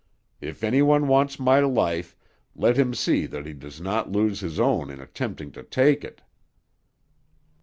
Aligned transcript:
If 0.41 0.63
any 0.63 0.81
one 0.81 1.07
wants 1.07 1.39
my 1.39 1.59
life, 1.59 2.15
let 2.55 2.75
him 2.75 2.95
see 2.95 3.27
that 3.27 3.45
he 3.45 3.53
does 3.53 3.79
not 3.79 4.11
lose 4.11 4.39
his 4.39 4.59
own 4.59 4.89
in 4.89 4.99
attempting 4.99 5.51
to 5.51 5.61
take 5.61 6.03
it." 6.03 6.23